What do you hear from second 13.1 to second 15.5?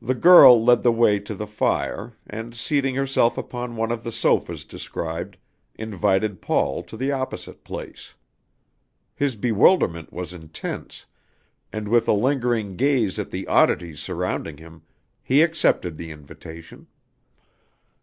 at the oddities surrounding him, he